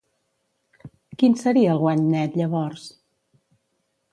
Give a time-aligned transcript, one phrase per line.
[1.23, 2.89] Quin seria el guany net llavors?